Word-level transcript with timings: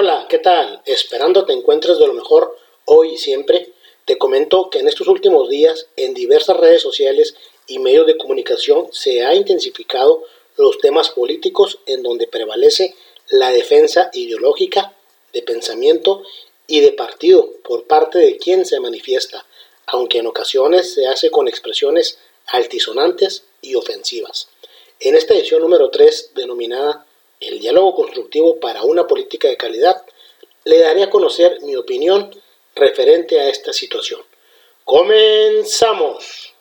Hola, 0.00 0.26
¿qué 0.28 0.38
tal? 0.38 0.80
Esperando 0.84 1.44
te 1.44 1.52
encuentres 1.52 1.98
de 1.98 2.06
lo 2.06 2.12
mejor 2.12 2.56
hoy 2.84 3.14
y 3.14 3.18
siempre. 3.18 3.72
Te 4.04 4.16
comento 4.16 4.70
que 4.70 4.78
en 4.78 4.86
estos 4.86 5.08
últimos 5.08 5.48
días 5.48 5.88
en 5.96 6.14
diversas 6.14 6.56
redes 6.56 6.80
sociales 6.82 7.34
y 7.66 7.80
medios 7.80 8.06
de 8.06 8.16
comunicación 8.16 8.86
se 8.92 9.24
ha 9.24 9.34
intensificado 9.34 10.22
los 10.56 10.78
temas 10.78 11.10
políticos 11.10 11.80
en 11.86 12.04
donde 12.04 12.28
prevalece 12.28 12.94
la 13.28 13.50
defensa 13.50 14.08
ideológica, 14.12 14.94
de 15.32 15.42
pensamiento 15.42 16.22
y 16.68 16.78
de 16.78 16.92
partido 16.92 17.54
por 17.64 17.88
parte 17.88 18.20
de 18.20 18.36
quien 18.36 18.66
se 18.66 18.78
manifiesta, 18.78 19.46
aunque 19.86 20.18
en 20.18 20.28
ocasiones 20.28 20.94
se 20.94 21.08
hace 21.08 21.32
con 21.32 21.48
expresiones 21.48 22.20
altisonantes 22.46 23.46
y 23.62 23.74
ofensivas. 23.74 24.48
En 25.00 25.16
esta 25.16 25.34
edición 25.34 25.60
número 25.60 25.90
3, 25.90 26.34
denominada 26.36 27.04
El 27.40 27.60
diálogo 27.60 27.94
constructivo 27.94 28.58
para 28.58 28.82
una 28.82 29.06
política 29.06 29.46
de 29.46 29.56
calidad, 29.56 30.02
le 30.64 30.80
daré 30.80 31.04
a 31.04 31.10
conocer 31.10 31.60
mi 31.62 31.76
opinión 31.76 32.30
referente 32.74 33.40
a 33.40 33.48
esta 33.48 33.72
situación. 33.72 34.20
¡Comenzamos! 34.84 36.52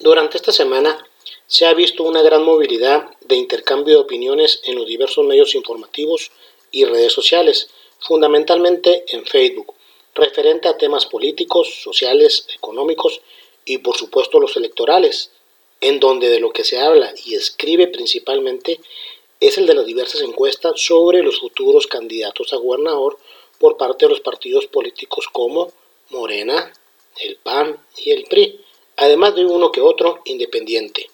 Durante 0.00 0.38
esta 0.38 0.52
semana 0.52 1.06
se 1.46 1.66
ha 1.66 1.74
visto 1.74 2.04
una 2.04 2.22
gran 2.22 2.42
movilidad 2.42 3.10
de 3.20 3.36
intercambio 3.36 3.94
de 3.94 4.00
opiniones 4.00 4.60
en 4.64 4.76
los 4.76 4.86
diversos 4.86 5.26
medios 5.26 5.54
informativos 5.54 6.30
y 6.70 6.84
redes 6.84 7.12
sociales, 7.12 7.68
fundamentalmente 8.00 9.04
en 9.08 9.26
Facebook, 9.26 9.75
referente 10.16 10.68
a 10.68 10.76
temas 10.76 11.06
políticos, 11.06 11.82
sociales, 11.82 12.48
económicos 12.54 13.20
y 13.64 13.78
por 13.78 13.96
supuesto 13.96 14.40
los 14.40 14.56
electorales, 14.56 15.30
en 15.80 16.00
donde 16.00 16.28
de 16.28 16.40
lo 16.40 16.50
que 16.50 16.64
se 16.64 16.80
habla 16.80 17.12
y 17.24 17.34
escribe 17.34 17.86
principalmente 17.86 18.80
es 19.40 19.58
el 19.58 19.66
de 19.66 19.74
las 19.74 19.86
diversas 19.86 20.22
encuestas 20.22 20.80
sobre 20.80 21.22
los 21.22 21.40
futuros 21.40 21.86
candidatos 21.86 22.52
a 22.52 22.56
gobernador 22.56 23.18
por 23.58 23.76
parte 23.76 24.06
de 24.06 24.10
los 24.10 24.20
partidos 24.20 24.66
políticos 24.66 25.28
como 25.30 25.72
Morena, 26.10 26.72
el 27.20 27.36
PAN 27.36 27.78
y 27.96 28.12
el 28.12 28.24
PRI, 28.24 28.60
además 28.96 29.34
de 29.34 29.44
uno 29.44 29.72
que 29.72 29.80
otro 29.80 30.20
independiente. 30.24 31.10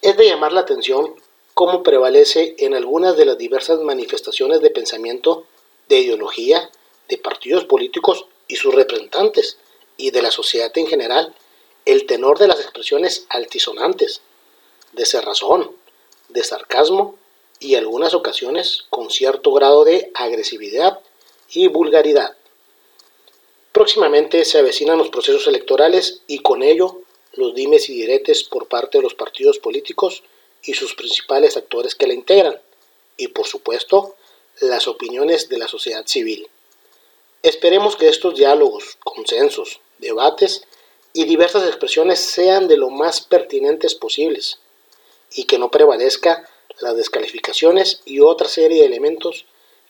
Es 0.00 0.16
de 0.16 0.26
llamar 0.26 0.52
la 0.52 0.60
atención 0.60 1.14
cómo 1.54 1.82
prevalece 1.82 2.54
en 2.58 2.74
algunas 2.74 3.16
de 3.16 3.24
las 3.24 3.38
diversas 3.38 3.80
manifestaciones 3.80 4.60
de 4.60 4.70
pensamiento, 4.70 5.46
de 5.88 6.00
ideología, 6.00 6.70
de 7.08 7.18
partidos 7.18 7.64
políticos 7.64 8.26
y 8.48 8.56
sus 8.56 8.74
representantes, 8.74 9.58
y 9.96 10.10
de 10.10 10.22
la 10.22 10.30
sociedad 10.30 10.72
en 10.76 10.86
general, 10.86 11.34
el 11.84 12.06
tenor 12.06 12.38
de 12.38 12.48
las 12.48 12.60
expresiones 12.60 13.26
altisonantes, 13.28 14.20
de 14.92 15.06
cerrazón, 15.06 15.70
de 16.28 16.44
sarcasmo 16.44 17.16
y 17.60 17.74
algunas 17.74 18.14
ocasiones 18.14 18.84
con 18.90 19.10
cierto 19.10 19.52
grado 19.52 19.84
de 19.84 20.10
agresividad 20.14 21.00
y 21.50 21.68
vulgaridad. 21.68 22.36
Próximamente 23.72 24.44
se 24.44 24.58
avecinan 24.58 24.98
los 24.98 25.08
procesos 25.08 25.46
electorales 25.46 26.22
y 26.26 26.38
con 26.38 26.62
ello 26.62 27.02
los 27.34 27.54
dimes 27.54 27.88
y 27.88 27.94
diretes 27.94 28.44
por 28.44 28.68
parte 28.68 28.98
de 28.98 29.02
los 29.02 29.14
partidos 29.14 29.58
políticos 29.58 30.22
y 30.62 30.74
sus 30.74 30.94
principales 30.94 31.56
actores 31.56 31.94
que 31.94 32.06
la 32.06 32.14
integran, 32.14 32.60
y 33.16 33.28
por 33.28 33.46
supuesto 33.46 34.16
las 34.60 34.86
opiniones 34.86 35.48
de 35.48 35.58
la 35.58 35.68
sociedad 35.68 36.06
civil. 36.06 36.48
Esperemos 37.42 37.96
que 37.96 38.08
estos 38.08 38.36
diálogos, 38.36 38.98
consensos, 39.02 39.80
debates 39.98 40.62
y 41.12 41.24
diversas 41.24 41.66
expresiones 41.66 42.20
sean 42.20 42.68
de 42.68 42.76
lo 42.76 42.88
más 42.88 43.20
pertinentes 43.20 43.96
posibles 43.96 44.60
y 45.34 45.44
que 45.44 45.58
no 45.58 45.68
prevalezca 45.68 46.48
las 46.80 46.96
descalificaciones 46.96 48.00
y 48.04 48.20
otra 48.20 48.48
serie 48.48 48.82
de 48.82 48.86
elementos 48.86 49.44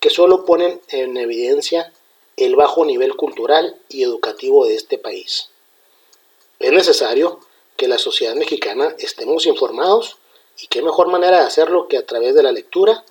que 0.00 0.10
solo 0.10 0.44
ponen 0.44 0.80
en 0.88 1.16
evidencia 1.16 1.92
el 2.36 2.56
bajo 2.56 2.84
nivel 2.84 3.14
cultural 3.14 3.76
y 3.88 4.02
educativo 4.02 4.66
de 4.66 4.74
este 4.74 4.98
país. 4.98 5.48
Es 6.58 6.72
necesario 6.72 7.38
que 7.76 7.86
la 7.86 7.98
sociedad 7.98 8.34
mexicana 8.34 8.96
estemos 8.98 9.46
informados 9.46 10.16
y 10.60 10.66
qué 10.66 10.82
mejor 10.82 11.06
manera 11.08 11.38
de 11.38 11.46
hacerlo 11.46 11.86
que 11.86 11.96
a 11.96 12.06
través 12.06 12.34
de 12.34 12.42
la 12.42 12.50
lectura 12.50 13.04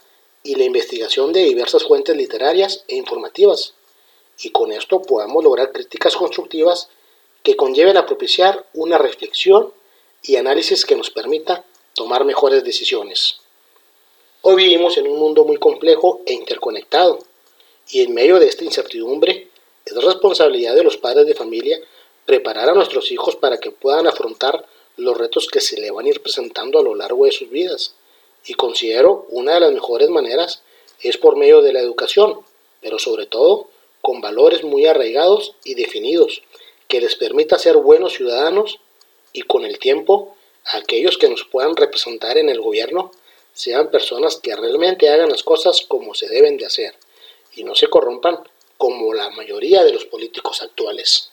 y 0.44 0.56
la 0.56 0.66
investigación 0.66 1.32
de 1.32 1.44
diversas 1.44 1.86
fuentes 1.86 2.18
literarias 2.18 2.84
e 2.90 2.96
informativas, 2.96 3.74
y 4.42 4.50
con 4.50 4.72
esto 4.72 5.02
podamos 5.02 5.44
lograr 5.44 5.72
críticas 5.72 6.16
constructivas 6.16 6.90
que 7.44 7.56
conlleven 7.56 7.98
a 7.98 8.06
propiciar 8.06 8.66
una 8.74 8.98
reflexión 8.98 9.72
y 10.24 10.36
análisis 10.36 10.86
que 10.86 10.96
nos 10.96 11.10
permita 11.10 11.64
tomar 11.94 12.26
mejores 12.26 12.64
decisiones. 12.64 13.38
Hoy 14.42 14.56
vivimos 14.56 14.98
en 14.98 15.08
un 15.08 15.18
mundo 15.18 15.44
muy 15.46 15.58
complejo 15.58 16.22
e 16.26 16.34
interconectado, 16.34 17.20
y 17.90 18.02
en 18.02 18.14
medio 18.14 18.40
de 18.40 18.48
esta 18.48 18.64
incertidumbre 18.64 19.50
es 19.86 20.04
responsabilidad 20.04 20.76
de 20.76 20.84
los 20.84 20.98
padres 20.98 21.28
de 21.28 21.36
familia 21.36 21.80
preparar 22.26 22.70
a 22.70 22.74
nuestros 22.74 23.12
hijos 23.12 23.36
para 23.36 23.60
que 23.60 23.72
puedan 23.72 24.08
afrontar 24.08 24.66
los 24.98 25.18
retos 25.18 25.48
que 25.48 25.62
se 25.62 25.80
le 25.80 25.92
van 25.92 26.06
a 26.06 26.10
ir 26.10 26.22
presentando 26.22 26.80
a 26.80 26.84
lo 26.84 26.96
largo 26.96 27.26
de 27.26 27.32
sus 27.32 27.50
vidas. 27.50 27.94
Y 28.46 28.56
considero 28.56 29.26
una 29.30 29.56
de 29.56 29.60
las 29.60 29.72
mejores 29.72 30.10
maneras 30.10 30.64
es 31.02 31.18
por 31.18 31.36
medio 31.36 31.62
de 31.62 31.74
la 31.74 31.82
educación, 31.82 32.40
pero 32.82 33.00
sobre 33.00 33.26
todo 33.28 33.68
con 34.06 34.22
valores 34.22 34.64
muy 34.64 34.86
arraigados 34.86 35.56
y 35.64 35.74
definidos, 35.74 36.44
que 36.88 37.02
les 37.02 37.16
permita 37.16 37.58
ser 37.58 37.78
buenos 37.78 38.14
ciudadanos 38.14 38.80
y 39.34 39.42
con 39.42 39.66
el 39.66 39.80
tiempo 39.80 40.38
aquellos 40.74 41.18
que 41.18 41.28
nos 41.28 41.44
puedan 41.44 41.76
representar 41.76 42.38
en 42.38 42.50
el 42.50 42.62
gobierno 42.62 43.10
sean 43.54 43.90
personas 43.90 44.36
que 44.36 44.56
realmente 44.56 45.10
hagan 45.10 45.32
las 45.32 45.42
cosas 45.42 45.82
como 45.88 46.14
se 46.14 46.30
deben 46.30 46.56
de 46.58 46.68
hacer 46.68 46.94
y 47.56 47.64
no 47.64 47.74
se 47.74 47.88
corrompan 47.88 48.38
como 48.78 49.12
la 49.16 49.32
mayoría 49.32 49.84
de 49.84 49.94
los 49.94 50.06
políticos 50.06 50.62
actuales. 50.62 51.32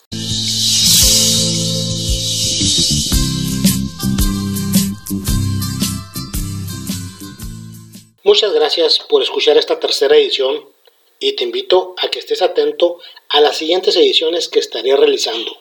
Muchas 8.24 8.54
gracias 8.54 8.98
por 8.98 9.20
escuchar 9.20 9.58
esta 9.58 9.78
tercera 9.78 10.16
edición 10.16 10.71
y 11.22 11.32
te 11.34 11.44
invito 11.44 11.94
a 12.02 12.08
que 12.08 12.18
estés 12.18 12.42
atento 12.42 12.98
a 13.28 13.40
las 13.40 13.56
siguientes 13.56 13.96
ediciones 13.96 14.48
que 14.48 14.58
estaré 14.58 14.96
realizando. 14.96 15.56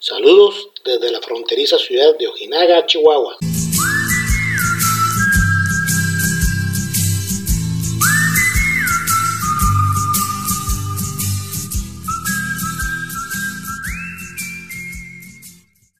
Saludos 0.00 0.70
desde 0.84 1.10
la 1.10 1.22
fronteriza 1.22 1.78
ciudad 1.78 2.16
de 2.18 2.26
Ojinaga, 2.26 2.84
Chihuahua. 2.84 3.38